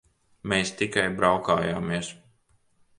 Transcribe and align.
Mēs 0.53 0.71
tikai 0.79 1.05
braukājāmies. 1.21 2.13